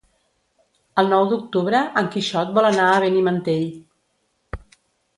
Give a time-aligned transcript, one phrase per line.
[1.01, 3.71] El nou d'octubre en Quixot vol anar a Benimantell.